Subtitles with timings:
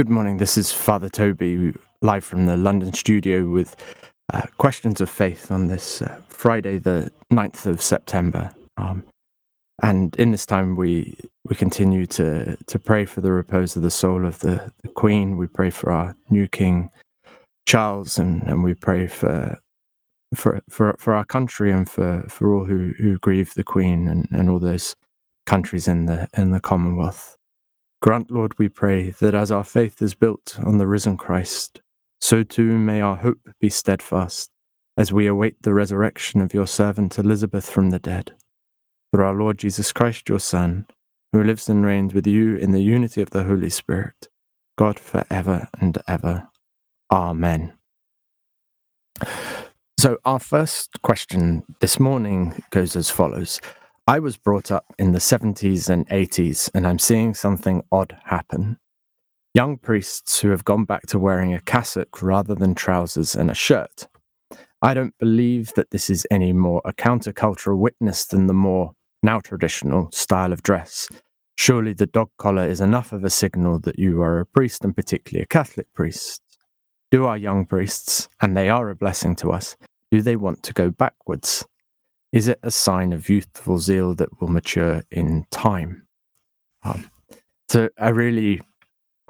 [0.00, 0.38] Good morning.
[0.38, 3.76] This is Father Toby live from the London studio with
[4.32, 8.50] uh, questions of faith on this uh, Friday, the 9th of September.
[8.78, 9.04] Um,
[9.82, 13.90] and in this time, we we continue to to pray for the repose of the
[13.90, 15.36] soul of the, the Queen.
[15.36, 16.88] We pray for our new King
[17.66, 19.58] Charles, and, and we pray for
[20.34, 24.26] for for for our country and for for all who who grieve the Queen and,
[24.30, 24.96] and all those
[25.44, 27.36] countries in the in the Commonwealth.
[28.00, 31.82] Grant, Lord, we pray, that as our faith is built on the risen Christ,
[32.18, 34.50] so too may our hope be steadfast
[35.00, 38.34] as we await the resurrection of your servant Elizabeth from the dead.
[39.10, 40.86] Through our Lord Jesus Christ, your Son,
[41.32, 44.28] who lives and reigns with you in the unity of the Holy Spirit,
[44.76, 46.50] God for ever and ever.
[47.10, 47.72] Amen.
[49.98, 53.58] So, our first question this morning goes as follows
[54.06, 58.76] I was brought up in the 70s and 80s, and I'm seeing something odd happen.
[59.54, 63.54] Young priests who have gone back to wearing a cassock rather than trousers and a
[63.54, 64.06] shirt.
[64.82, 68.92] I don't believe that this is any more a countercultural witness than the more
[69.22, 71.08] now traditional style of dress.
[71.56, 74.96] Surely the dog collar is enough of a signal that you are a priest and
[74.96, 76.40] particularly a Catholic priest.
[77.10, 79.76] Do our young priests, and they are a blessing to us,
[80.10, 81.66] do they want to go backwards?
[82.32, 86.06] Is it a sign of youthful zeal that will mature in time?
[86.82, 87.10] Um,
[87.68, 88.62] so, a really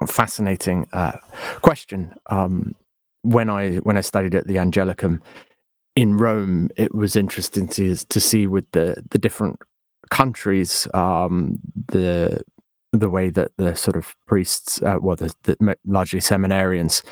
[0.06, 1.18] fascinating uh,
[1.62, 2.14] question.
[2.26, 2.74] Um,
[3.22, 5.20] when I when I studied at the Angelicum
[5.96, 9.60] in Rome, it was interesting to to see with the the different
[10.10, 12.42] countries um, the
[12.92, 17.04] the way that the sort of priests, uh, well, the, the largely seminarians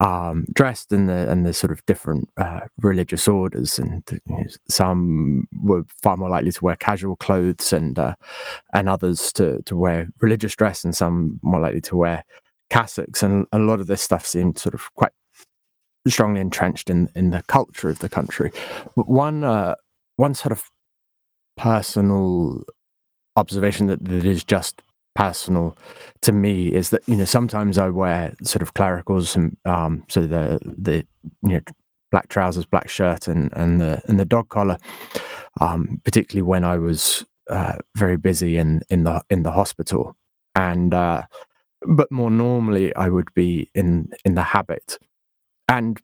[0.00, 4.44] um, dressed in the and the sort of different uh, religious orders, and you know,
[4.68, 8.14] some were far more likely to wear casual clothes, and uh,
[8.72, 12.24] and others to to wear religious dress, and some more likely to wear
[12.70, 15.12] cassocks, and a lot of this stuff seemed sort of quite
[16.08, 18.52] strongly entrenched in in the culture of the country.
[18.96, 19.74] But one uh,
[20.16, 20.64] one sort of
[21.56, 22.62] personal
[23.36, 24.82] observation that, that is just
[25.14, 25.76] personal
[26.22, 30.26] to me is that you know sometimes I wear sort of clericals and um, so
[30.26, 31.06] the the
[31.42, 31.60] you know
[32.10, 34.78] black trousers, black shirt, and and the and the dog collar,
[35.60, 40.16] um, particularly when I was uh, very busy in in the in the hospital,
[40.54, 41.22] and uh,
[41.86, 44.98] but more normally I would be in in the habit,
[45.70, 46.00] and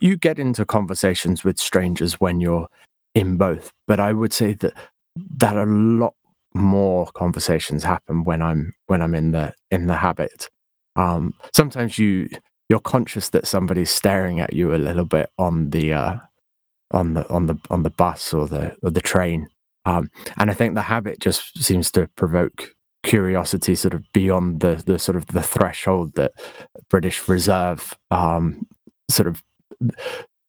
[0.00, 2.68] you get into conversations with strangers when you're
[3.14, 4.74] in both, but I would say that
[5.36, 6.14] that a lot
[6.54, 10.50] more conversations happen when I'm when I'm in the in the habit.
[10.96, 12.28] Um, sometimes you
[12.68, 16.16] you're conscious that somebody's staring at you a little bit on the uh,
[16.90, 19.46] on the on the on the bus or the or the train,
[19.84, 22.72] um, and I think the habit just seems to provoke
[23.04, 26.32] curiosity sort of beyond the the sort of the threshold that
[26.90, 28.66] British Reserve um,
[29.08, 29.42] sort of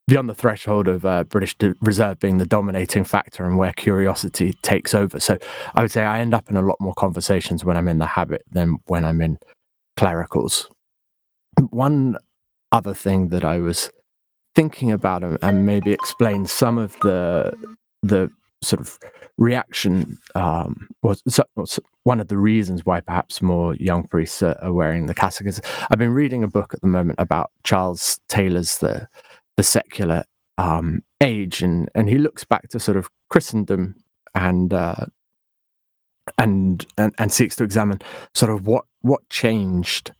[0.07, 4.93] beyond the threshold of uh, British Reserve being the dominating factor and where curiosity takes
[4.93, 5.19] over.
[5.19, 5.37] So
[5.75, 8.05] I would say I end up in a lot more conversations when I'm in the
[8.05, 9.37] habit than when I'm in
[9.97, 10.69] clericals.
[11.69, 12.17] One
[12.71, 13.89] other thing that I was
[14.55, 17.53] thinking about and maybe explain some of the
[18.01, 18.31] the
[18.61, 18.97] sort of
[19.37, 21.21] reaction um, was,
[21.55, 25.47] was, one of the reasons why perhaps more young priests are, are wearing the cassock.
[25.47, 29.07] Is I've been reading a book at the moment about Charles Taylor's the
[29.57, 30.23] the secular
[30.57, 33.95] um, age, and and he looks back to sort of Christendom
[34.33, 35.05] and uh,
[36.37, 38.01] and, and and seeks to examine
[38.33, 40.11] sort of what what changed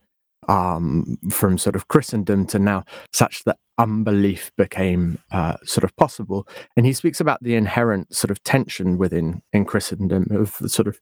[0.47, 6.47] um, from sort of Christendom to now, such that unbelief became uh, sort of possible.
[6.75, 10.87] And he speaks about the inherent sort of tension within in Christendom of the sort
[10.87, 10.99] of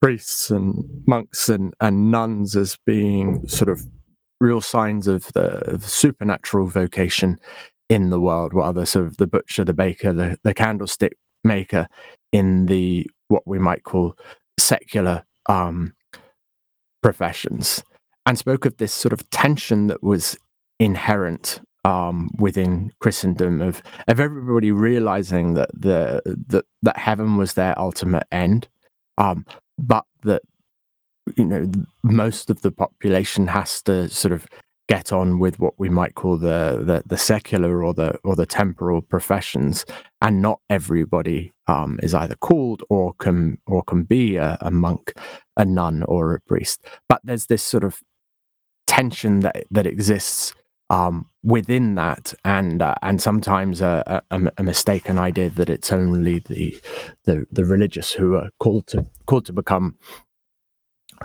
[0.00, 3.86] priests and monks and, and nuns as being sort of
[4.40, 7.38] real signs of the, supernatural vocation
[7.88, 11.86] in the world, while the sort of the butcher, the baker, the, the candlestick maker
[12.32, 14.14] in the what we might call
[14.58, 15.94] secular um,
[17.02, 17.82] professions,
[18.26, 20.36] and spoke of this sort of tension that was
[20.78, 27.78] inherent um, within Christendom of of everybody realizing that the that that heaven was their
[27.78, 28.68] ultimate end,
[29.18, 29.44] um,
[29.78, 30.42] but that
[31.36, 31.70] you know
[32.02, 34.46] most of the population has to sort of
[34.88, 38.46] get on with what we might call the, the the, secular or the or the
[38.46, 39.84] temporal professions,
[40.20, 45.12] and not everybody um, is either called or can or can be a, a, monk,
[45.56, 46.84] a nun, or a priest.
[47.08, 48.00] But there's this sort of
[48.92, 50.54] tension that that exists
[50.90, 56.40] um, within that, and uh, and sometimes a, a, a, mistaken idea that it's only
[56.40, 56.78] the,
[57.24, 59.96] the the religious who are called to called to become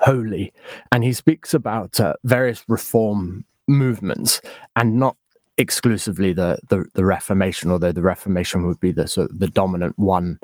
[0.01, 0.53] holy.
[0.93, 4.39] And he speaks about uh, various reform movements,
[4.77, 5.17] and not
[5.57, 9.99] exclusively the, the the Reformation, although the Reformation would be the sort of the dominant
[9.99, 10.39] one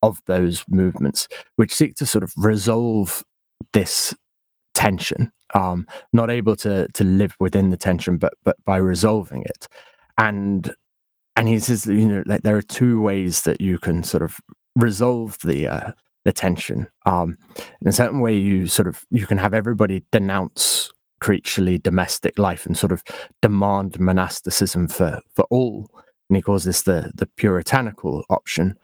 [0.00, 1.26] of those movements,
[1.56, 3.24] which seek to sort of resolve
[3.72, 4.14] this
[4.74, 9.68] tension um, not able to to live within the tension, but but by resolving it.
[10.16, 10.74] And
[11.36, 14.40] and he says, you know, like there are two ways that you can sort of
[14.76, 15.92] resolve the uh,
[16.24, 16.88] the tension.
[17.06, 17.38] Um,
[17.80, 20.90] in a certain way, you sort of you can have everybody denounce
[21.20, 23.02] creaturely domestic life and sort of
[23.42, 25.88] demand monasticism for for all.
[26.28, 28.76] And he calls this the the puritanical option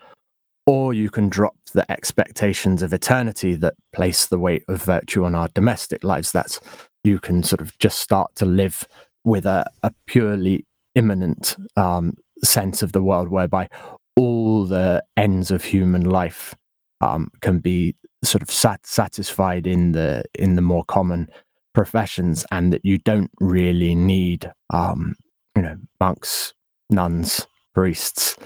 [0.67, 5.35] or you can drop the expectations of eternity that place the weight of virtue on
[5.35, 6.33] our domestic lives.
[6.33, 6.61] That's
[7.03, 8.87] you can sort of just start to live
[9.25, 13.69] with a, a purely immanent um, sense of the world whereby
[14.17, 16.55] all the ends of human life
[17.01, 21.29] um, can be sort of sat- satisfied in the in the more common
[21.75, 25.15] professions and that you don't really need um,
[25.57, 26.55] you know monks
[26.91, 28.37] nuns priests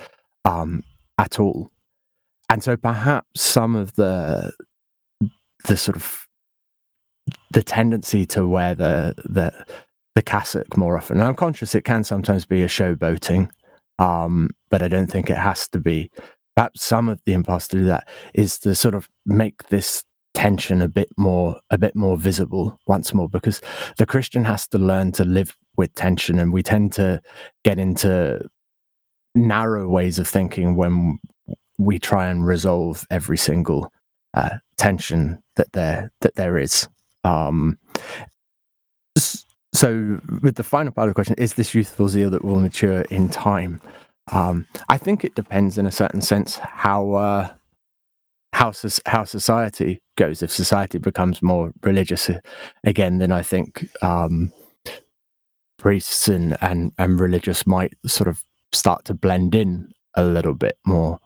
[0.45, 0.83] um,
[1.19, 1.71] at all
[2.49, 4.53] and so perhaps some of the
[5.65, 6.27] the sort of
[7.51, 9.53] the tendency to wear the the
[10.15, 11.21] the cassock more often.
[11.21, 13.51] I'm conscious it can sometimes be a showboating,
[13.99, 16.11] um, but I don't think it has to be.
[16.57, 20.03] Perhaps some of the impulse to do that is to sort of make this
[20.35, 23.61] tension a bit more a bit more visible once more because
[23.97, 27.21] the Christian has to learn to live with tension and we tend to
[27.65, 28.41] get into
[29.35, 31.19] narrow ways of thinking when
[31.79, 33.93] we try and resolve every single
[34.35, 36.89] uh, tension that there that there is.
[37.25, 37.79] Um,
[39.75, 43.03] so, with the final part of the question, is this youthful zeal that will mature
[43.03, 43.81] in time?
[44.33, 47.49] Um, I think it depends, in a certain sense, how uh,
[48.53, 48.73] how
[49.07, 50.43] how society goes.
[50.43, 52.41] If society becomes more religious uh,
[52.85, 54.53] again, then I think um,
[55.79, 58.43] priests and, and and religious might sort of
[58.73, 61.21] start to blend in a little bit more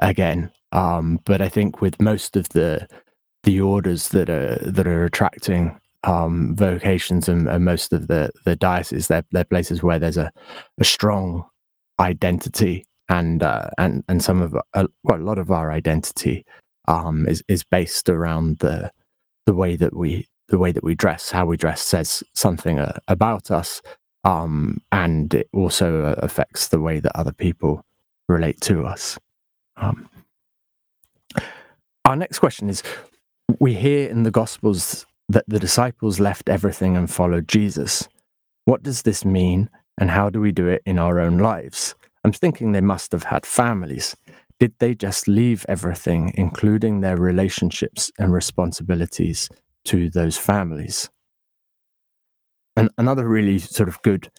[0.00, 0.50] again.
[0.72, 2.86] Um, but I think with most of the
[3.42, 8.56] the orders that are that are attracting um, vocations and, and, most of the the
[8.56, 10.30] dioceses, they're, they're places where there's a,
[10.78, 11.44] a strong
[11.98, 16.44] identity and uh, and and some of a, well, a lot of our identity
[16.88, 18.90] um, is is based around the
[19.46, 22.98] the way that we the way that we dress, how we dress says something uh,
[23.08, 23.82] about us,
[24.24, 27.82] um, and it also uh, affects the way that other people
[28.28, 29.18] relate to us.
[29.76, 30.08] Um,
[32.04, 32.82] our next question is
[33.58, 38.08] We hear in the Gospels that the disciples left everything and followed Jesus.
[38.64, 41.94] What does this mean, and how do we do it in our own lives?
[42.24, 44.16] I'm thinking they must have had families.
[44.58, 49.48] Did they just leave everything, including their relationships and responsibilities,
[49.86, 51.08] to those families?
[52.76, 54.30] And another really sort of good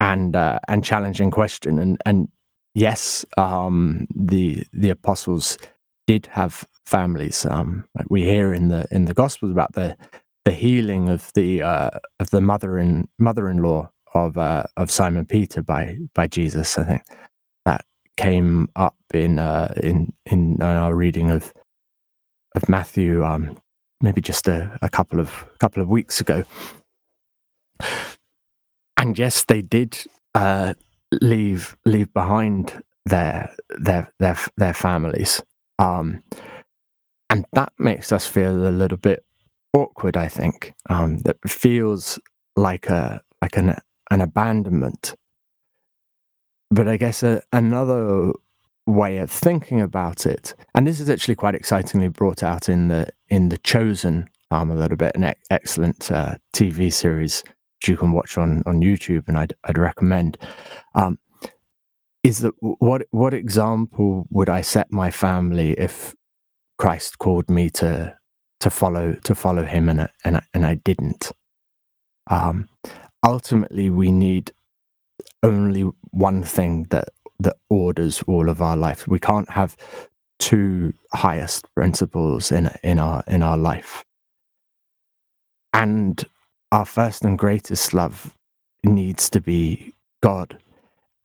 [0.00, 2.28] and uh, and challenging question, and and
[2.76, 5.58] yes, um, the the apostles
[6.06, 7.44] did have families.
[7.46, 9.96] Um, we hear in the in the Gospels about the
[10.44, 11.90] the healing of the uh,
[12.20, 16.78] of the mother in mother in law of uh, of Simon Peter by by Jesus.
[16.78, 17.02] I think
[17.64, 17.84] that
[18.16, 21.52] came up in uh, in in our reading of
[22.54, 23.58] of Matthew, um,
[24.00, 26.44] maybe just a, a couple of couple of weeks ago.
[28.98, 29.98] And yes, they did
[30.34, 30.74] uh,
[31.12, 35.42] leave leave behind their their their their families.
[35.78, 36.22] Um
[37.30, 39.24] and that makes us feel a little bit
[39.72, 40.74] awkward i think.
[40.88, 42.18] Um that feels
[42.56, 43.76] like a like an
[44.10, 45.14] an abandonment.
[46.70, 48.32] But i guess a, another
[48.86, 53.08] way of thinking about it and this is actually quite excitingly brought out in the
[53.28, 57.42] in the chosen um a little bit an e- excellent uh, tv series
[57.88, 60.38] you can watch on on YouTube, and I'd I'd recommend.
[60.94, 61.18] Um,
[62.22, 66.14] is that what what example would I set my family if
[66.78, 68.16] Christ called me to
[68.60, 71.32] to follow to follow Him and and and I didn't?
[72.28, 72.68] Um,
[73.24, 74.52] ultimately, we need
[75.42, 77.08] only one thing that
[77.40, 79.06] that orders all of our life.
[79.06, 79.76] We can't have
[80.38, 84.04] two highest principles in in our in our life.
[85.72, 86.24] And
[86.76, 88.36] our first and greatest love
[88.84, 90.58] needs to be God.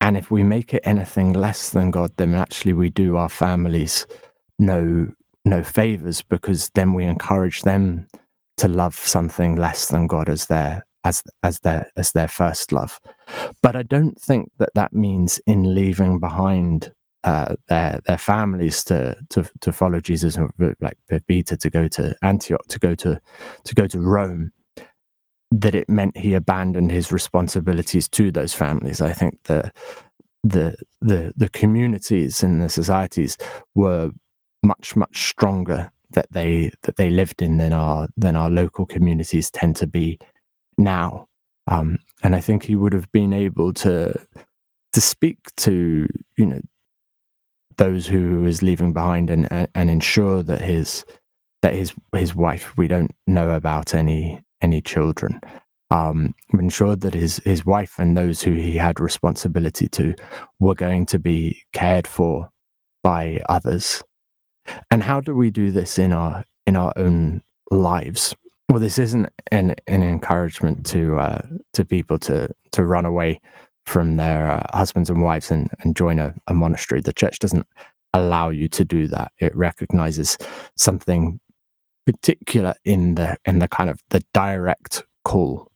[0.00, 4.06] And if we make it anything less than God, then actually we do our families
[4.58, 5.12] no
[5.44, 8.06] no favors because then we encourage them
[8.56, 12.98] to love something less than God as their as as their as their first love.
[13.62, 16.92] But I don't think that that means in leaving behind
[17.24, 20.38] uh, their their families to to to follow Jesus,
[20.80, 20.96] like
[21.28, 23.20] Peter to go to Antioch, to go to
[23.64, 24.50] to go to Rome,
[25.52, 29.00] that it meant he abandoned his responsibilities to those families.
[29.00, 29.70] I think the
[30.42, 33.36] the the the communities and the societies
[33.74, 34.10] were
[34.62, 39.50] much much stronger that they that they lived in than our than our local communities
[39.50, 40.18] tend to be
[40.78, 41.28] now.
[41.68, 44.14] Um, and I think he would have been able to
[44.92, 46.60] to speak to you know
[47.76, 51.04] those who he was leaving behind and and ensure that his
[51.60, 55.40] that his his wife we don't know about any any children
[55.90, 60.14] um, ensured that his his wife and those who he had responsibility to
[60.60, 62.48] were going to be cared for
[63.02, 64.02] by others
[64.90, 68.34] and how do we do this in our in our own lives?
[68.68, 71.42] Well, this isn't an an encouragement to uh,
[71.74, 73.40] to people to to run away
[73.86, 77.00] from their uh, husbands and wives and, and join a, a monastery.
[77.00, 77.66] The church doesn't
[78.14, 79.32] allow you to do that.
[79.40, 80.38] It recognizes
[80.76, 81.40] something
[82.06, 85.70] particular in the in the kind of the direct call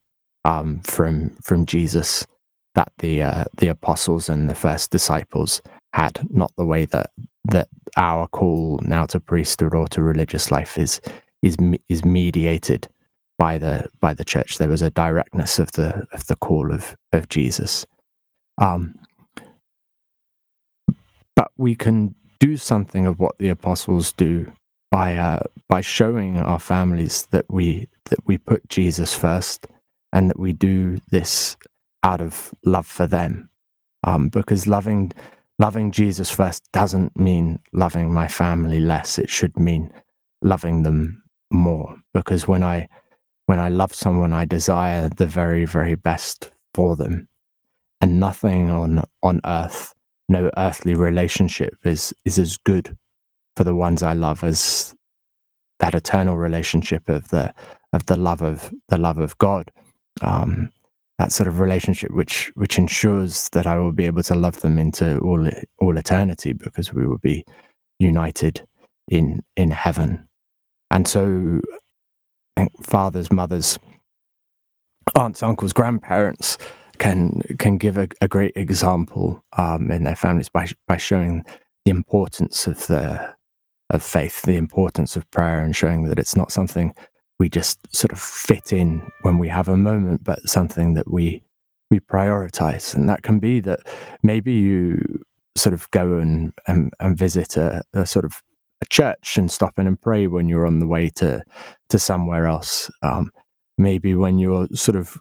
[0.45, 2.27] um, from from Jesus
[2.75, 5.61] that the uh, the apostles and the first disciples
[5.93, 7.11] had, not the way that
[7.45, 11.01] that our call now to priesthood or to religious life is
[11.43, 11.57] is
[11.89, 12.89] is mediated
[13.39, 14.59] by the by the church.
[14.59, 17.87] There was a directness of the of the call of of Jesus.
[18.59, 18.95] Um,
[21.35, 24.53] but we can do something of what the apostles do
[24.97, 29.67] by uh, by showing our families that we that we put Jesus first
[30.15, 31.55] and that we do this
[32.03, 33.51] out of love for them.
[34.05, 35.13] Um, because loving
[35.59, 39.19] loving Jesus first doesn't mean loving my family less.
[39.19, 39.93] It should mean
[40.41, 41.95] loving them more.
[42.15, 42.89] Because when I
[43.45, 47.29] when I love someone, I desire the very, very best for them.
[48.01, 49.93] And nothing on on earth,
[50.31, 52.97] no earthly relationship is is as good
[53.57, 54.95] for the ones I love as
[55.81, 57.53] that eternal relationship of the
[57.93, 59.71] of the love of the love of God.
[60.21, 60.71] Um,
[61.19, 64.79] that sort of relationship which which ensures that I will be able to love them
[64.79, 65.49] into all
[65.79, 67.45] all eternity because we will be
[67.99, 68.67] united
[69.09, 70.29] in in heaven.
[70.91, 71.61] And so
[72.83, 73.79] fathers, mothers,
[75.15, 76.59] aunts, uncles, grandparents
[76.99, 81.45] can can give a, a great example um, in their families by by showing
[81.85, 83.36] the importance of the
[83.91, 86.95] of faith, the importance of prayer, and showing that it's not something
[87.39, 91.43] we just sort of fit in when we have a moment, but something that we
[91.91, 92.95] we prioritize.
[92.95, 93.81] And that can be that
[94.23, 95.23] maybe you
[95.57, 98.43] sort of go and and, and visit a, a, sort of
[98.83, 101.43] a church and stop in and pray when you're on the way to
[101.91, 102.91] to somewhere else.
[103.03, 103.31] Um,
[103.79, 105.17] maybe when you're sort of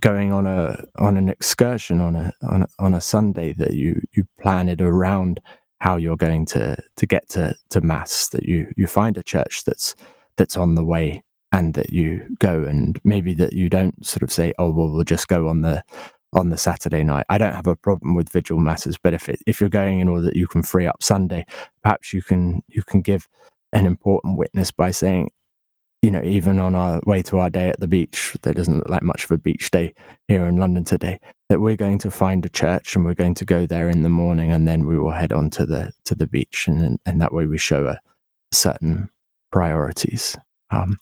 [0.00, 4.00] going on a on an excursion on a on a, on a Sunday that you
[4.12, 5.40] you plan it around
[5.80, 9.64] how you're going to to get to to mass that you you find a church
[9.64, 9.94] that's
[10.36, 14.32] that's on the way and that you go and maybe that you don't sort of
[14.32, 15.82] say oh well we'll just go on the
[16.32, 17.24] on the saturday night.
[17.30, 20.08] I don't have a problem with vigil masses but if it, if you're going in
[20.08, 21.46] order that you can free up sunday
[21.82, 23.28] perhaps you can you can give
[23.72, 25.30] an important witness by saying
[26.06, 28.88] you know even on our way to our day at the beach there doesn't look
[28.88, 29.92] like much of a beach day
[30.28, 33.44] here in london today that we're going to find a church and we're going to
[33.44, 36.26] go there in the morning and then we will head on to the to the
[36.28, 37.98] beach and and that way we show a
[38.52, 39.10] certain
[39.52, 40.36] priorities.
[40.70, 40.98] Um,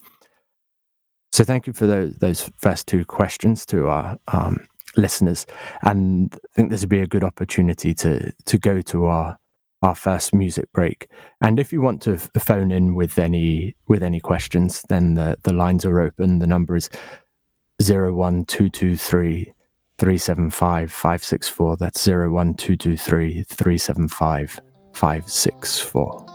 [1.32, 5.46] so thank you for those, those first two questions to our um, listeners,
[5.82, 9.36] and I think this would be a good opportunity to to go to our
[9.84, 11.08] our first music break.
[11.40, 15.52] And if you want to phone in with any with any questions, then the the
[15.52, 16.38] lines are open.
[16.38, 16.88] The number is
[17.82, 19.52] zero one two two three.
[19.98, 21.76] 375 564.
[21.76, 24.60] That's 01223 375
[24.92, 26.33] 564.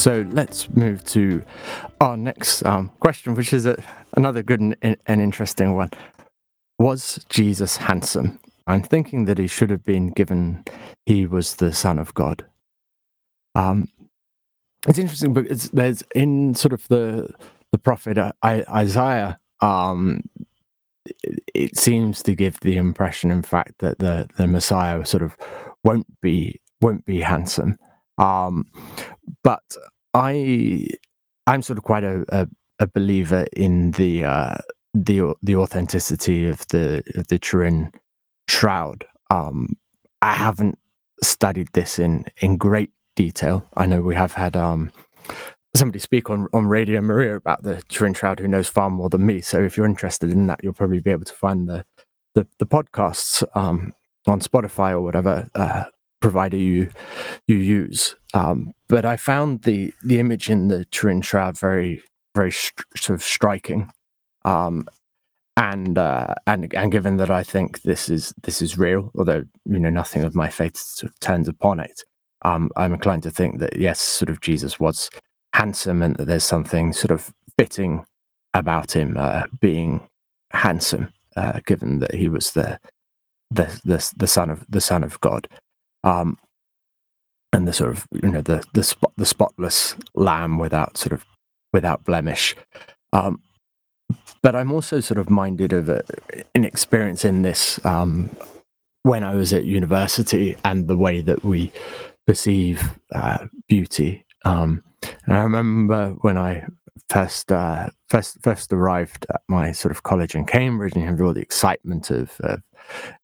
[0.00, 1.42] So let's move to
[2.00, 3.82] our next um, question, which is a,
[4.16, 5.90] another good and, and interesting one.
[6.78, 8.40] Was Jesus handsome?
[8.66, 10.64] I'm thinking that he should have been given
[11.04, 12.46] he was the Son of God.
[13.54, 13.88] Um,
[14.88, 17.28] it's interesting because there's in sort of the
[17.72, 19.38] the prophet uh, Isaiah.
[19.60, 20.22] Um,
[21.04, 25.36] it, it seems to give the impression, in fact, that the the Messiah sort of
[25.84, 27.78] won't be won't be handsome.
[28.16, 28.66] Um,
[29.42, 29.62] but
[30.14, 30.88] I
[31.46, 32.48] I'm sort of quite a, a,
[32.78, 34.56] a believer in the uh,
[34.94, 37.92] the the authenticity of the of the Turin
[38.48, 39.04] shroud.
[39.30, 39.76] Um,
[40.22, 40.78] I haven't
[41.22, 43.66] studied this in in great detail.
[43.76, 44.92] I know we have had um,
[45.74, 49.24] somebody speak on on Radio Maria about the Turin Shroud who knows far more than
[49.26, 49.40] me.
[49.40, 51.84] So if you're interested in that, you'll probably be able to find the
[52.34, 53.92] the, the podcasts um,
[54.26, 55.84] on Spotify or whatever uh,
[56.20, 56.90] provider you
[57.46, 58.14] you use.
[58.34, 62.02] Um, but I found the the image in the Turin Shroud very
[62.34, 63.90] very st- sort of striking.
[64.44, 64.86] Um,
[65.56, 69.78] and uh, and and given that I think this is this is real, although you
[69.78, 72.02] know nothing of my faith sort of turns upon it,
[72.42, 75.10] um, I'm inclined to think that yes, sort of Jesus was
[75.52, 78.04] handsome, and that there's something sort of fitting
[78.54, 80.08] about him uh, being
[80.52, 82.78] handsome, uh, given that he was the
[83.50, 85.46] the the the son of the son of God,
[86.04, 86.38] um,
[87.52, 91.24] and the sort of you know the the spot the spotless lamb without sort of
[91.72, 92.56] without blemish.
[93.12, 93.42] Um,
[94.42, 96.02] but I'm also sort of minded of a,
[96.54, 98.30] an experience in this um,
[99.02, 101.72] when I was at university and the way that we
[102.26, 104.24] perceive uh, beauty.
[104.44, 104.82] Um,
[105.26, 106.66] and I remember when I
[107.08, 111.34] first uh, first first arrived at my sort of college in Cambridge and had all
[111.34, 112.62] the excitement of, of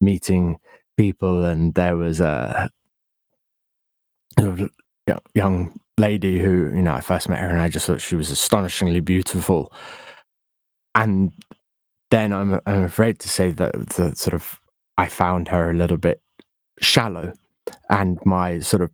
[0.01, 0.59] meeting
[0.97, 2.71] people, and there was a
[5.35, 8.31] young lady who you know I first met her, and I just thought she was
[8.31, 9.73] astonishingly beautiful.
[10.95, 11.33] And
[12.11, 14.61] then I'm I'm afraid to say that the sort of
[14.97, 16.21] I found her a little bit
[16.81, 17.33] shallow,
[17.91, 18.91] and my sort of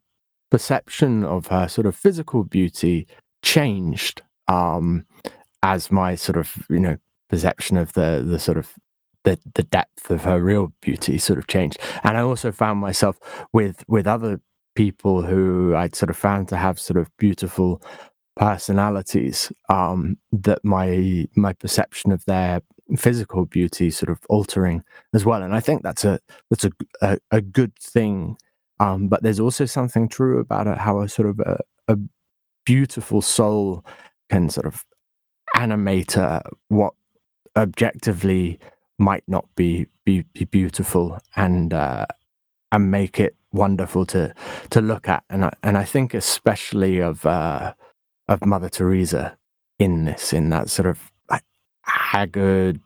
[0.51, 3.07] perception of her sort of physical beauty
[3.43, 5.07] changed um,
[5.63, 6.97] as my sort of you know
[7.29, 8.75] perception of the the sort of
[9.25, 13.19] the the depth of her real beauty sort of changed, and I also found myself
[13.53, 14.41] with with other
[14.75, 17.83] people who I'd sort of found to have sort of beautiful
[18.37, 22.63] personalities um, that my my perception of their
[22.97, 24.83] physical beauty sort of altering
[25.15, 25.43] as well.
[25.43, 26.19] And i think that's a
[26.51, 28.37] that's a a, a good thing
[28.81, 31.59] um, but there's also something true about it how a sort of a,
[31.89, 31.97] a
[32.65, 33.85] beautiful soul
[34.31, 34.85] can sort of
[35.55, 36.95] animate uh, what
[37.57, 38.59] objectively
[39.03, 42.07] might not be be, be beautiful and uh,
[42.71, 44.35] and make it wonderful to
[44.71, 45.25] to look at.
[45.29, 47.75] And I, and I think especially of uh,
[48.29, 49.37] of Mother Teresa
[49.79, 51.11] in this, in that sort of
[51.85, 52.81] haggard,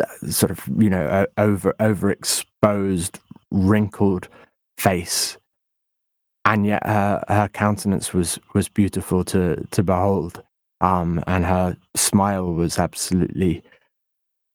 [0.00, 3.18] uh, sort of you know over overexposed,
[3.50, 4.28] wrinkled
[4.78, 5.36] face,
[6.44, 10.42] and yet her her countenance was was beautiful to to behold,
[10.80, 13.62] um, and her smile was absolutely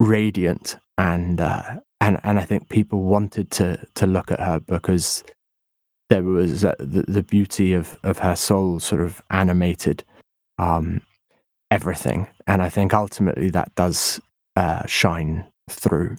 [0.03, 5.23] radiant, and uh, and and I think people wanted to to look at her because
[6.09, 10.03] there was uh, the, the beauty of, of her soul sort of animated
[10.59, 11.01] um,
[11.71, 12.27] everything.
[12.45, 14.19] And I think ultimately that does
[14.55, 16.17] uh, shine through.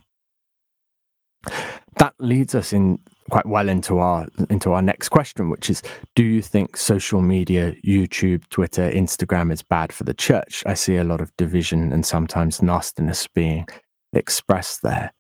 [1.99, 2.99] That leads us in
[3.31, 5.83] quite well into our into our next question, which is:
[6.15, 10.63] Do you think social media, YouTube, Twitter, Instagram, is bad for the church?
[10.67, 13.67] I see a lot of division and sometimes nastiness being
[14.13, 15.13] expressed there.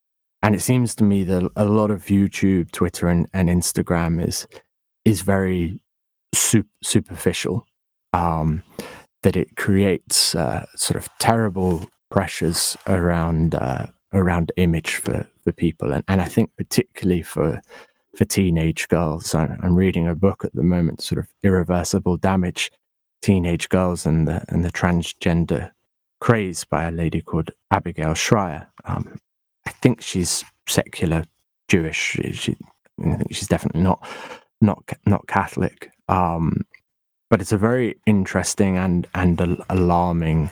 [0.43, 4.47] And it seems to me that a lot of YouTube, Twitter, and, and Instagram is
[5.05, 5.81] is very
[6.35, 7.67] su- superficial.
[8.13, 8.63] Um,
[9.25, 15.93] that it creates uh, sort of terrible pressures around uh, around image for for people,
[15.93, 17.61] and, and I think particularly for
[18.17, 19.35] for teenage girls.
[19.35, 22.71] I'm, I'm reading a book at the moment, sort of irreversible damage,
[23.23, 25.71] teenage girls and the and the transgender
[26.21, 28.69] craze by a lady called Abigail Shrier.
[28.85, 29.19] Um,
[29.67, 31.25] I think she's secular
[31.69, 32.19] Jewish.
[32.33, 32.57] She,
[33.05, 34.07] I think she's definitely not
[34.61, 35.91] not not Catholic.
[36.09, 36.63] Um,
[37.31, 40.51] but it's a very interesting and and alarming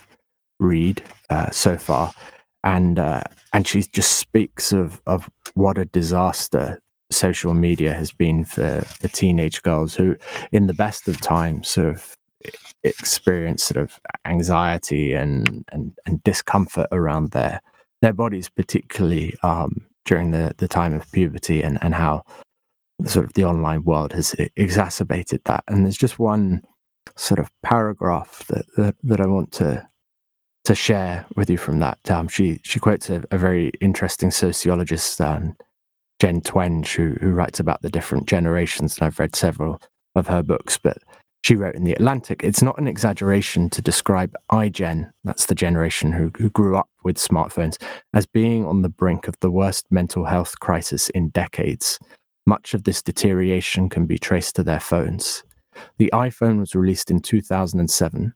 [0.59, 2.13] read uh, so far,
[2.65, 3.23] and uh,
[3.53, 6.81] and she just speaks of of what a disaster
[7.13, 10.17] social media has been for, for teenage girls who,
[10.51, 12.17] in the best of times, sort of
[12.83, 17.61] experience sort of anxiety and and, and discomfort around their
[18.01, 22.25] their bodies, particularly um, during the, the time of puberty, and, and how
[23.07, 25.63] sort of the online world has exacerbated that.
[25.69, 26.63] And there's just one
[27.17, 29.87] sort of paragraph that that, that I want to
[30.65, 32.11] to share with you from that.
[32.11, 35.57] Um, she she quotes a, a very interesting sociologist, um,
[36.23, 39.83] Jean Twenge, who who writes about the different generations, and I've read several
[40.15, 40.79] of her books.
[40.79, 40.99] But
[41.43, 46.13] she wrote in the Atlantic, "It's not an exaggeration to describe iGen, that's the generation
[46.13, 47.77] who who grew up with smartphones,
[48.15, 51.99] as being on the brink of the worst mental health crisis in decades."
[52.47, 55.43] Much of this deterioration can be traced to their phones.
[55.99, 58.33] The iPhone was released in 2007.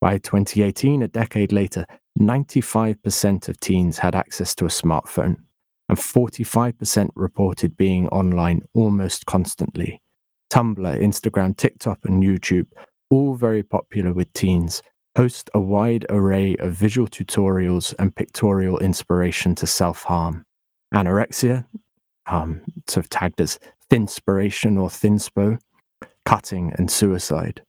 [0.00, 1.84] By 2018, a decade later,
[2.18, 5.36] 95% of teens had access to a smartphone,
[5.90, 10.00] and 45% reported being online almost constantly.
[10.48, 12.66] Tumblr, Instagram, TikTok, and YouTube,
[13.10, 14.82] all very popular with teens,
[15.16, 20.44] host a wide array of visual tutorials and pictorial inspiration to self harm.
[20.94, 21.66] Anorexia,
[22.26, 23.58] um, sort of tagged as
[23.90, 25.58] thinspiration or thinspo,
[26.24, 27.62] cutting, and suicide.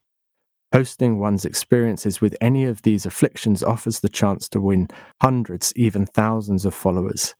[0.70, 4.86] Posting one's experiences with any of these afflictions offers the chance to win
[5.20, 7.34] hundreds, even thousands of followers.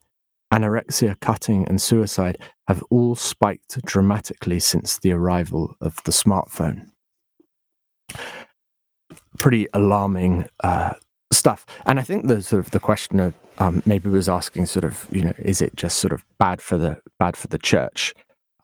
[0.53, 2.37] Anorexia, cutting, and suicide
[2.69, 6.89] have all spiked dramatically since the arrival of the smartphone.
[9.39, 10.93] Pretty alarming uh,
[11.33, 11.65] stuff.
[11.87, 15.07] And I think the sort of the question of um, maybe was asking sort of
[15.11, 18.15] you know is it just sort of bad for the bad for the church?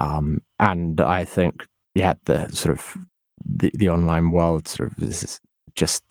[0.00, 2.96] Um, and I think yeah, the sort of
[3.44, 5.40] the, the online world sort of is
[5.74, 6.02] just.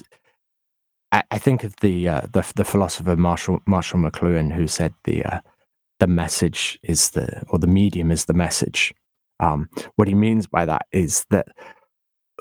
[1.12, 5.24] I, I think of the, uh, the the philosopher Marshall Marshall McLuhan who said the
[5.24, 5.40] uh,
[6.00, 8.94] the message is the or the medium is the message.
[9.40, 11.48] Um, what he means by that is that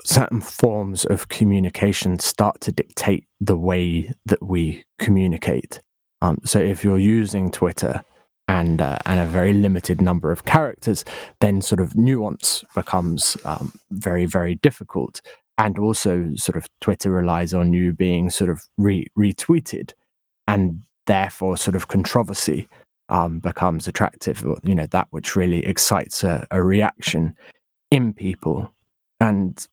[0.03, 5.81] certain forms of communication start to dictate the way that we communicate.
[6.21, 8.03] Um, so if you're using Twitter
[8.47, 11.03] and uh, and a very limited number of characters,
[11.41, 15.21] then sort of nuance becomes um, very very difficult.
[15.59, 19.93] And also, sort of Twitter relies on you being sort of re- retweeted,
[20.47, 22.67] and therefore, sort of controversy
[23.09, 24.45] um, becomes attractive.
[24.63, 27.35] You know that which really excites a, a reaction
[27.91, 28.71] in people,
[29.19, 29.65] and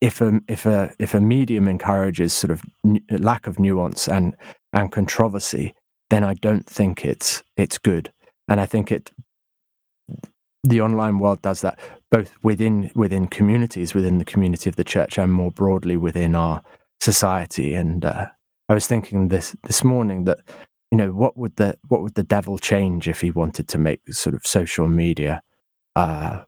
[0.00, 2.62] if a if a if a medium encourages sort of
[3.10, 4.36] lack of nuance and
[4.72, 5.74] and controversy,
[6.10, 8.12] then I don't think it's it's good.
[8.48, 9.12] And I think it
[10.64, 11.78] the online world does that
[12.10, 16.62] both within within communities, within the community of the church, and more broadly within our
[17.00, 17.74] society.
[17.74, 18.26] And uh,
[18.68, 20.40] I was thinking this this morning that
[20.92, 24.00] you know what would the what would the devil change if he wanted to make
[24.12, 25.42] sort of social media
[25.96, 26.42] uh,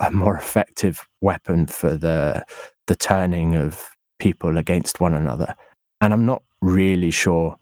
[0.00, 2.44] a more effective weapon for the
[2.86, 5.54] the turning of people against one another.
[6.00, 7.56] And I'm not really sure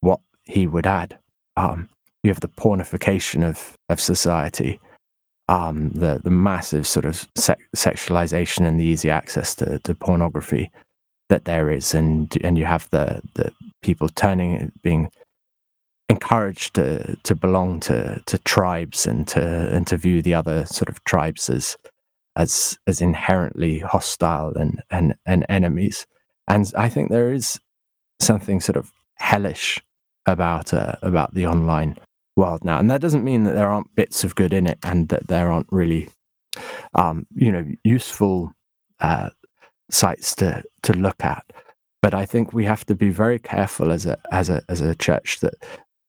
[0.00, 1.18] what he would add.
[1.56, 1.88] Um,
[2.22, 4.80] you have the pornification of of society,
[5.48, 10.70] um, the the massive sort of se- sexualization and the easy access to, to pornography
[11.28, 13.52] that there is, and and you have the the
[13.84, 15.10] people turning being
[16.08, 19.42] encouraged to to belong to to tribes and to
[19.74, 21.76] and to view the other sort of tribes as
[22.36, 26.06] as as inherently hostile and and and enemies.
[26.48, 27.58] And I think there is
[28.20, 29.80] something sort of hellish
[30.26, 31.96] about uh, about the online
[32.36, 35.08] world now, and that doesn't mean that there aren't bits of good in it and
[35.08, 36.08] that there aren't really,
[36.94, 38.52] um, you know, useful
[39.00, 39.30] uh,
[39.90, 41.44] sites to to look at.
[42.04, 44.94] But I think we have to be very careful as a as a as a
[44.94, 45.54] church that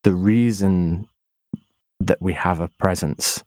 [0.04, 1.08] the reason
[2.02, 3.42] that we have a presence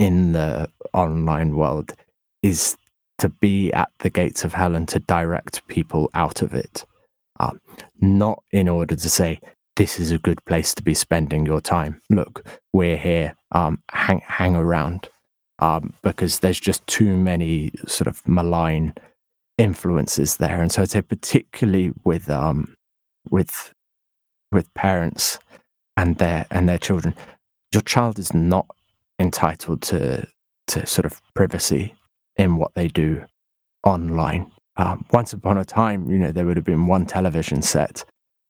[0.00, 1.94] in the online world
[2.42, 2.76] is
[3.18, 6.84] to be at the gates of hell and to direct people out of it.
[7.38, 7.60] Um,
[8.00, 9.38] not in order to say,
[9.76, 12.02] this is a good place to be spending your time.
[12.10, 15.08] Look, we're here, um, hang, hang around.
[15.60, 18.94] Um, because there's just too many sort of malign
[19.58, 20.62] influences there.
[20.62, 22.74] And so I'd say particularly with um,
[23.30, 23.72] with
[24.52, 25.38] with parents
[25.96, 27.14] and their and their children.
[27.72, 28.66] Your child is not
[29.18, 30.26] entitled to
[30.68, 31.94] to sort of privacy
[32.36, 33.24] in what they do
[33.84, 34.50] online.
[34.76, 38.04] Um, once upon a time, you know, there would have been one television set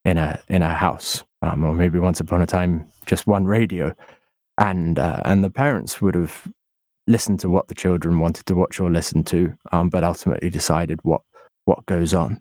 [0.04, 3.94] in a in a house, um, or maybe once upon a time just one radio,
[4.58, 6.46] and uh, and the parents would have
[7.08, 11.00] listened to what the children wanted to watch or listen to, um, but ultimately decided
[11.02, 11.22] what
[11.64, 12.40] what goes on.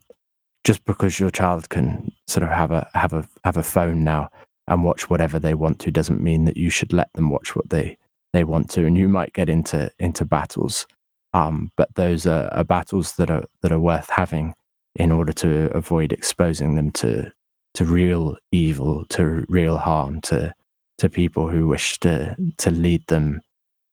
[0.64, 4.30] Just because your child can sort of have a have a have a phone now
[4.68, 7.70] and watch whatever they want to doesn't mean that you should let them watch what
[7.70, 7.98] they
[8.34, 10.86] they want to and you might get into into battles
[11.34, 14.54] um, but those are, are, battles that are that are worth having
[14.96, 17.32] in order to avoid exposing them to
[17.74, 20.54] to real evil to real harm to
[20.98, 23.42] to people who wish to to lead them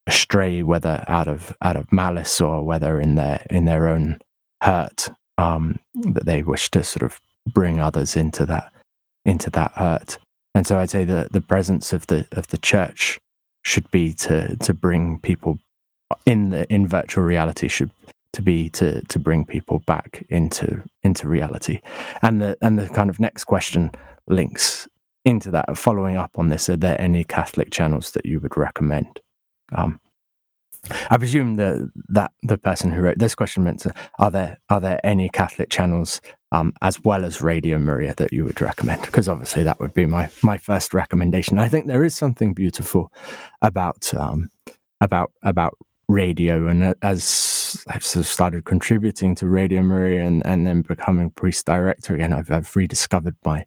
[0.07, 4.19] astray, whether out of out of malice or whether in their in their own
[4.63, 7.21] hurt, um, that they wish to sort of
[7.53, 8.73] bring others into that
[9.25, 10.19] into that hurt.
[10.55, 13.19] And so I'd say that the presence of the of the church
[13.63, 15.59] should be to to bring people
[16.27, 17.91] in the in virtual reality should
[18.35, 21.81] to be to to bring people back into into reality.
[22.23, 23.91] And the and the kind of next question
[24.29, 24.89] links
[25.25, 25.77] into that.
[25.79, 29.21] Following up on this, are there any Catholic channels that you would recommend?
[29.73, 30.01] Um,
[31.11, 34.81] I presume that that the person who wrote this question meant to, are there are
[34.81, 36.21] there any Catholic channels
[36.53, 39.03] um, as well as Radio Maria that you would recommend?
[39.03, 41.59] Because obviously that would be my my first recommendation.
[41.59, 43.13] I think there is something beautiful
[43.63, 44.51] about um,
[45.01, 50.67] about about radio, and as I've sort of started contributing to Radio Maria and, and
[50.67, 53.65] then becoming priest director again, I've, I've rediscovered my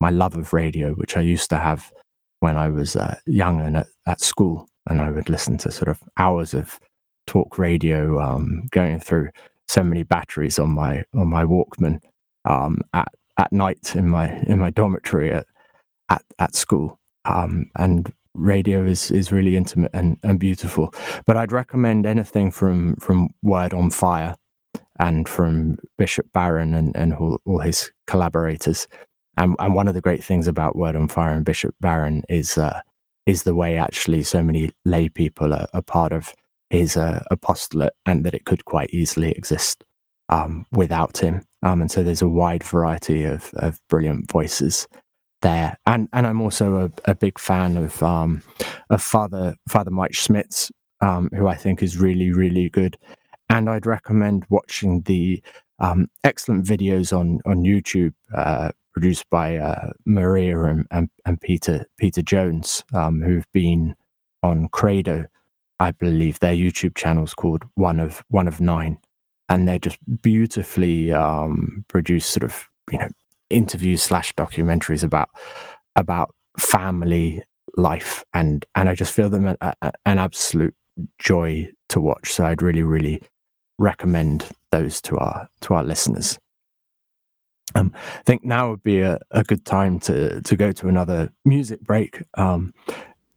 [0.00, 1.92] my love of radio, which I used to have
[2.40, 5.88] when I was uh, young and at, at school and I would listen to sort
[5.88, 6.78] of hours of
[7.26, 9.30] talk radio um, going through
[9.66, 12.00] so many batteries on my on my Walkman
[12.44, 15.46] um, at at night in my in my dormitory at
[16.08, 16.98] at, at school.
[17.24, 20.94] Um, and radio is is really intimate and, and beautiful.
[21.26, 24.36] But I'd recommend anything from from Word on Fire
[25.00, 28.86] and from Bishop Barron and, and all, all his collaborators.
[29.36, 32.56] And, and one of the great things about Word on Fire and Bishop Barron is
[32.56, 32.80] uh,
[33.26, 36.34] is the way actually so many lay people are, are part of
[36.70, 39.84] his uh, apostolate and that it could quite easily exist
[40.28, 41.42] um, without him.
[41.62, 44.86] Um, and so there's a wide variety of, of brilliant voices
[45.44, 45.78] there.
[45.86, 48.42] And and I'm also a, a big fan of um,
[48.90, 52.98] of Father Father Mike Schmitz, um, who I think is really really good.
[53.48, 55.42] And I'd recommend watching the
[55.78, 61.84] um, excellent videos on on YouTube uh, produced by uh, Maria and, and, and, Peter
[61.98, 63.94] Peter Jones, um, who've been
[64.42, 65.26] on Credo.
[65.80, 68.98] I believe their YouTube channel is called One of One of Nine,
[69.48, 73.08] and they're just beautifully um, produced, sort of you know
[73.50, 75.28] interviews slash documentaries about
[75.96, 77.42] about family
[77.76, 80.74] life, and and I just feel them a, a, an absolute
[81.18, 82.32] joy to watch.
[82.32, 83.20] So I'd really really
[83.78, 86.38] recommend those to our to our listeners.
[87.74, 91.30] Um, I think now would be a, a good time to to go to another
[91.44, 92.22] music break.
[92.34, 92.72] Um,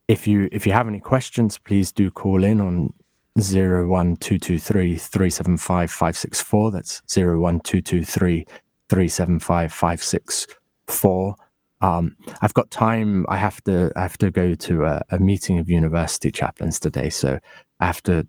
[0.08, 2.94] if you if you have any questions, please do call in on
[3.40, 6.72] zero one two two three three seven five five six four.
[6.72, 8.46] That's zero one two two three
[8.90, 10.48] three seven five five six
[10.88, 11.36] four.
[11.82, 13.26] Um, I've got time.
[13.30, 13.92] I have to.
[13.96, 17.40] I have to go to a, a meeting of university chaplains today, so
[17.80, 18.28] I have to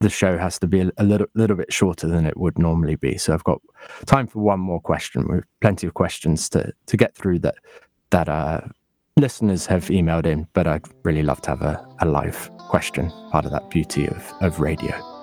[0.00, 3.16] the show has to be a, little little bit shorter than it would normally be.
[3.16, 3.60] So I've got
[4.06, 5.26] time for one more question.
[5.28, 7.56] We've plenty of questions to to get through that
[8.10, 8.60] that uh,
[9.16, 13.44] listeners have emailed in, but I'd really love to have a, a live question, part
[13.44, 15.13] of that beauty of, of radio.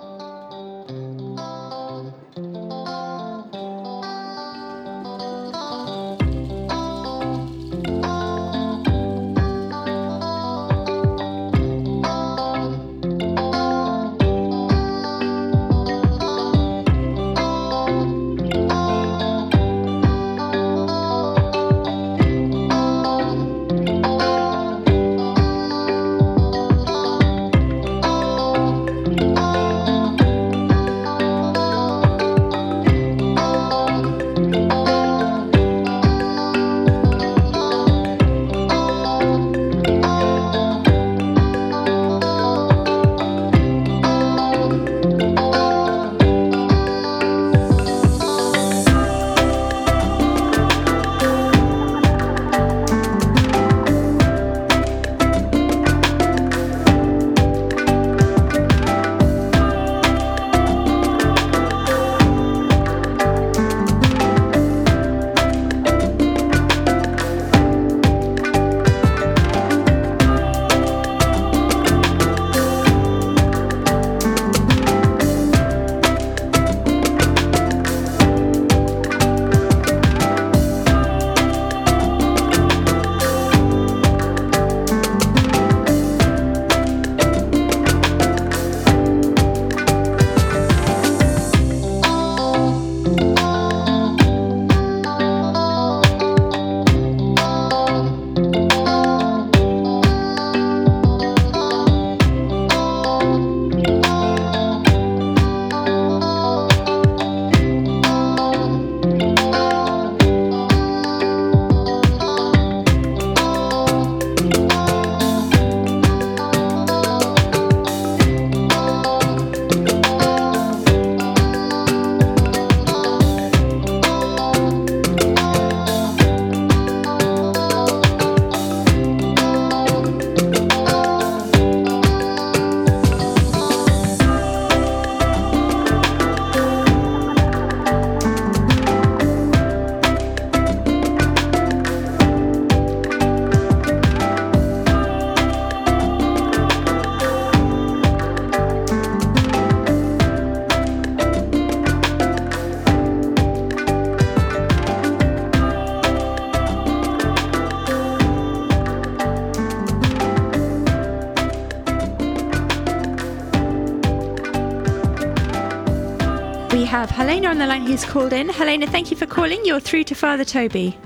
[167.71, 168.49] Helena line who's called in.
[168.49, 169.61] Helena, thank you for calling.
[169.63, 170.97] You're through to Father Toby.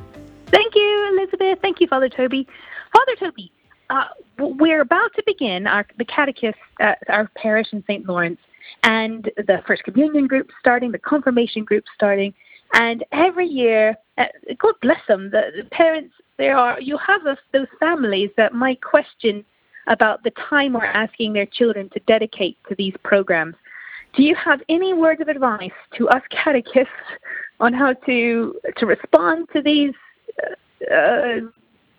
[0.48, 1.60] Thank you, Elizabeth.
[1.62, 2.48] Thank you, Father Toby.
[2.92, 3.52] Father Toby,
[3.92, 4.06] uh,
[4.40, 8.08] we're about to begin our, the catechist at our parish in St.
[8.08, 8.40] Lawrence,
[8.82, 12.34] and the First Communion group starting, the confirmation group starting,
[12.74, 14.26] and every year, uh,
[14.58, 17.22] God bless them, the, the parents, there are, you have
[17.54, 19.46] those families that might question
[19.86, 23.54] about the time we're asking their children to dedicate to these programs.
[24.16, 26.92] Do you have any words of advice to us catechists
[27.60, 29.94] on how to to respond to these
[30.44, 31.40] uh, uh,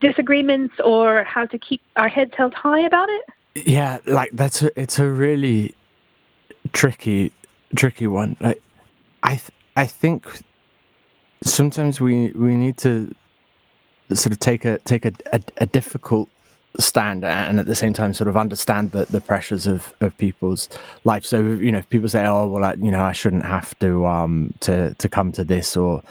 [0.01, 3.25] disagreements or how to keep our heads held high about it?
[3.67, 5.75] Yeah, like that's a, it's a really
[6.73, 7.33] tricky
[7.75, 8.37] tricky one.
[8.41, 8.63] Like
[9.23, 10.27] I th- I think
[11.43, 13.15] sometimes we we need to
[14.13, 16.29] sort of take a take a, a, a difficult
[16.79, 20.69] stand and at the same time sort of understand the, the pressures of, of people's
[21.05, 21.25] life.
[21.25, 24.55] So you know, people say, "Oh, well, I, you know, I shouldn't have to um
[24.61, 26.03] to to come to this or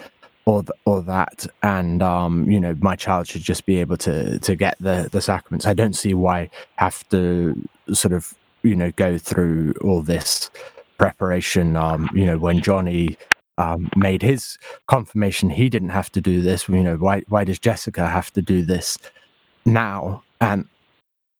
[0.46, 4.56] or or that," and um, you know, my child should just be able to to
[4.56, 5.66] get the the sacraments.
[5.66, 6.50] I don't see why
[6.80, 7.56] I have to
[7.94, 10.50] sort of you know go through all this
[10.98, 11.76] preparation.
[11.76, 13.18] Um, you know, when Johnny
[13.58, 14.58] um, made his
[14.88, 16.68] confirmation, he didn't have to do this.
[16.68, 18.98] You know, why why does Jessica have to do this
[19.66, 20.24] now?
[20.42, 20.66] And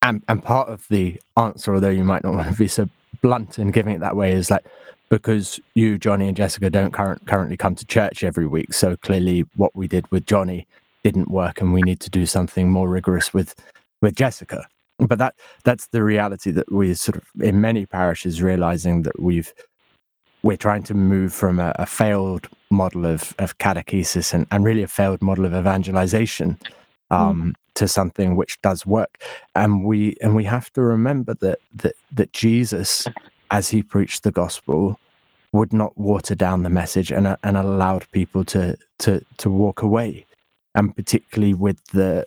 [0.02, 2.90] and and part of the answer, although you might not want to be so
[3.22, 4.66] blunt in giving it that way, is like
[5.10, 8.74] because you, Johnny, and Jessica don't current, currently come to church every week.
[8.74, 10.68] So clearly, what we did with Johnny
[11.04, 13.56] didn't work, and we need to do something more rigorous with
[14.02, 14.68] with Jessica.
[15.00, 19.54] But that that's the reality that we sort of in many parishes realizing that we've
[20.44, 24.84] we're trying to move from a, a failed model of, of catechesis and, and really
[24.84, 26.58] a failed model of evangelization.
[27.12, 27.54] Um, mm.
[27.76, 29.22] to something which does work.
[29.56, 33.08] And we and we have to remember that that that Jesus,
[33.52, 35.00] as he preached the gospel,
[35.52, 39.82] would not water down the message and uh, and allowed people to to to walk
[39.82, 40.26] away,
[40.74, 42.26] and particularly with the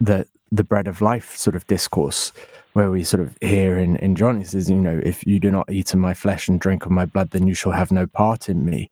[0.00, 2.32] the the bread of life sort of discourse
[2.72, 5.50] where we sort of hear in, in John, he says, you know, if you do
[5.50, 8.06] not eat of my flesh and drink of my blood, then you shall have no
[8.06, 8.90] part in me.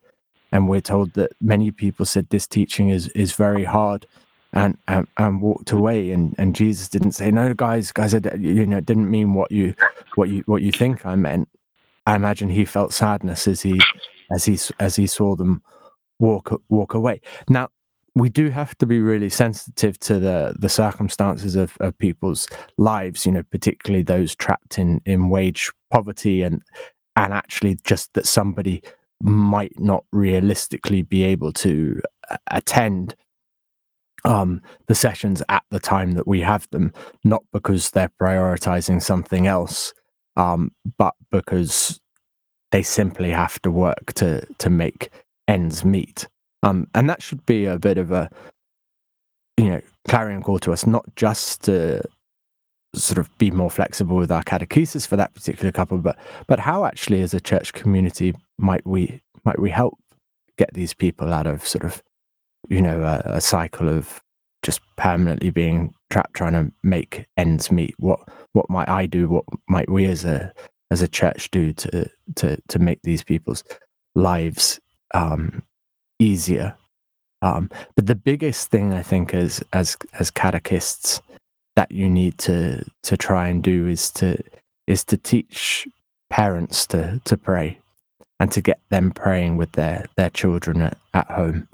[0.51, 4.05] And we're told that many people said this teaching is is very hard
[4.53, 6.11] and and, and walked away.
[6.11, 9.75] And, and Jesus didn't say, no, guys, guys, I, you know, didn't mean what you
[10.15, 11.49] what you what you think I meant.
[12.05, 13.79] I imagine he felt sadness as he
[14.31, 15.61] as he as he saw them
[16.19, 17.21] walk walk away.
[17.47, 17.69] Now,
[18.15, 22.47] we do have to be really sensitive to the the circumstances of, of people's
[22.77, 26.61] lives you know particularly those trapped in in wage poverty and
[27.15, 28.81] and actually just that somebody
[29.21, 33.15] might not realistically be able to uh, attend
[34.25, 36.93] um, the sessions at the time that we have them,
[37.23, 39.93] not because they're prioritizing something else,
[40.35, 41.99] um, but because
[42.71, 45.09] they simply have to work to to make
[45.47, 46.27] ends meet.
[46.63, 48.29] Um, and that should be a bit of a,
[49.57, 52.01] you know, clarion call to us, not just to
[52.95, 56.17] sort of be more flexible with our catechesis for that particular couple, but
[56.47, 59.97] but how actually as a church community might we might we help
[60.59, 62.03] get these people out of sort of,
[62.67, 64.21] you know, a, a cycle of
[64.61, 67.95] just permanently being trapped trying to make ends meet.
[67.97, 68.19] What
[68.53, 69.29] what might I do?
[69.29, 70.53] What might we as a
[70.91, 73.63] as a church do to to to make these people's
[74.15, 74.79] lives
[75.13, 75.63] um,
[76.19, 76.75] easier.
[77.41, 81.21] Um, but the biggest thing I think as as as catechists
[81.75, 84.37] that you need to to try and do is to
[84.87, 85.87] is to teach
[86.29, 87.79] parents to to pray
[88.39, 91.67] and to get them praying with their their children at, at home.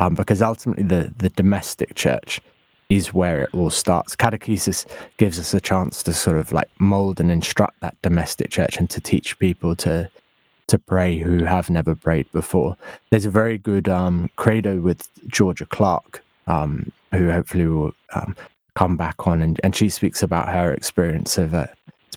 [0.00, 2.40] Um, because ultimately the the domestic church
[2.88, 4.16] is where it all starts.
[4.16, 4.84] Catechesis
[5.16, 8.90] gives us a chance to sort of like mold and instruct that domestic church and
[8.90, 10.10] to teach people to
[10.66, 12.76] to pray who have never prayed before.
[13.10, 18.36] There's a very good um, credo with Georgia Clark, um, who hopefully will um,
[18.76, 21.66] come back on, and, and she speaks about her experience of uh,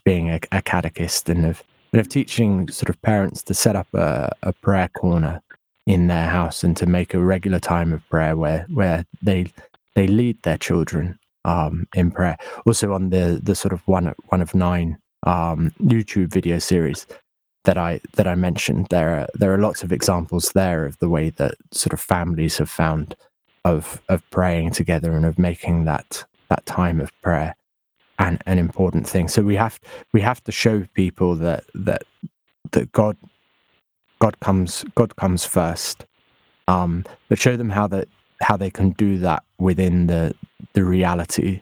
[0.03, 3.87] being a, a, catechist and of, and of teaching sort of parents to set up
[3.95, 5.41] a, a prayer corner
[5.85, 9.51] in their house and to make a regular time of prayer where where they
[9.95, 12.37] they lead their children um, in prayer.
[12.65, 17.05] Also on the the sort of one one of nine um, YouTube video series,
[17.65, 21.09] that I that I mentioned, there are there are lots of examples there of the
[21.09, 23.15] way that sort of families have found
[23.65, 27.55] of of praying together and of making that that time of prayer
[28.19, 29.27] an an important thing.
[29.27, 29.79] So we have
[30.11, 32.03] we have to show people that that
[32.71, 33.17] that God
[34.23, 36.05] God comes God comes first,
[36.67, 38.07] um, but show them how that
[38.41, 40.33] how they can do that within the
[40.73, 41.61] the reality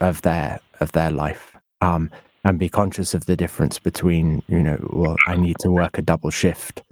[0.00, 1.56] of their of their life.
[1.80, 2.10] Um,
[2.44, 6.02] and be conscious of the difference between you know well i need to work a
[6.02, 6.82] double shift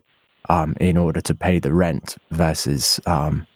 [0.49, 3.47] um, in order to pay the rent versus, um,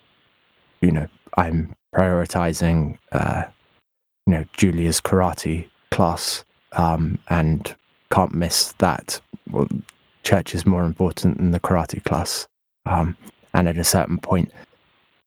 [0.81, 1.07] you know,
[1.37, 3.45] I'm prioritizing, uh,
[4.26, 7.74] you know, Julia's karate class um, and
[8.11, 9.20] can't miss that.
[9.51, 9.68] Well,
[10.31, 12.47] church is more important than the karate class.
[12.87, 13.16] Um,
[13.53, 14.53] and at a certain point,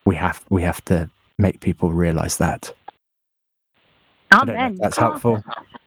[0.06, 2.74] we have we have to make people realize that.
[4.32, 4.78] Amen.
[4.82, 5.44] that's helpful.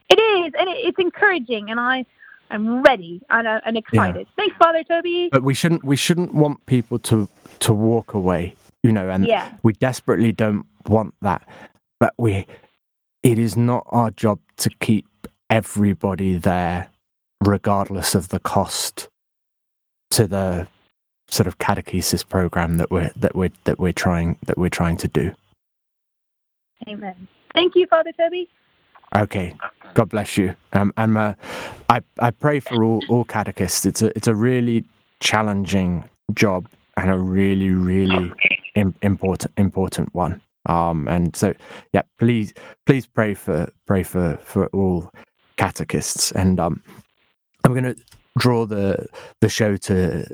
[0.08, 2.04] It is, and it, it's encouraging, and I
[2.50, 4.26] I'm ready and, uh, and excited.
[4.26, 4.32] Yeah.
[4.36, 5.28] Thanks, Father Toby.
[5.32, 7.28] But we shouldn't we shouldn't want people to
[7.60, 9.52] to walk away, you know, and yeah.
[9.62, 11.42] we desperately don't want that.
[11.98, 12.46] But we
[13.22, 15.06] it is not our job to keep
[15.48, 16.88] everybody there
[17.46, 19.08] regardless of the cost
[20.10, 20.66] to the
[21.28, 25.08] sort of catechesis program that we're that we're that we're trying that we're trying to
[25.08, 25.34] do.
[26.88, 27.28] Amen.
[27.54, 28.48] Thank you, Father Toby.
[29.14, 29.54] Okay,
[29.94, 30.54] God bless you.
[30.72, 31.34] Um, and uh,
[31.88, 33.86] I I pray for all all catechists.
[33.86, 34.84] It's a it's a really
[35.20, 38.32] challenging job and a really really
[38.74, 40.40] Im- important important one.
[40.66, 41.54] Um, and so
[41.92, 42.52] yeah, please
[42.84, 45.10] please pray for pray for for all
[45.56, 46.32] catechists.
[46.32, 46.82] And um,
[47.66, 47.96] I'm going to
[48.38, 49.08] draw the
[49.40, 50.24] the show to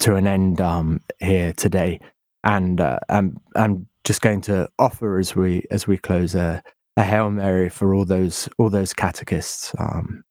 [0.00, 2.00] to an end um, here today,
[2.44, 6.62] and uh, I'm I'm just going to offer as we as we close a
[6.96, 9.74] a Hail Mary for all those all those catechists.
[9.78, 10.24] Um,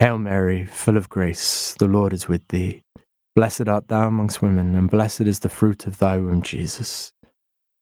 [0.00, 2.82] Hail Mary, full of grace, the Lord is with thee.
[3.36, 7.12] Blessed art thou amongst women, and blessed is the fruit of thy womb, Jesus.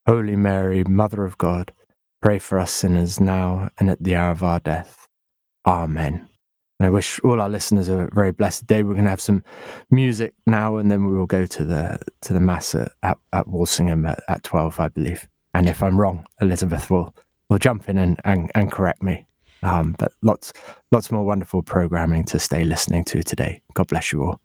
[0.08, 1.72] Holy Mary, Mother of God,
[2.20, 5.06] pray for us sinners now and at the hour of our death.
[5.66, 6.28] Amen.
[6.78, 8.82] And I wish all our listeners a very blessed day.
[8.82, 9.42] We're going to have some
[9.90, 13.48] music now, and then we will go to the to the mass at, at, at
[13.48, 15.26] Walsingham at, at twelve, I believe.
[15.54, 17.14] And if I'm wrong, Elizabeth will
[17.48, 19.26] will jump in and, and, and correct me.
[19.62, 20.52] Um, but lots
[20.92, 23.62] lots more wonderful programming to stay listening to today.
[23.72, 24.40] God bless you all.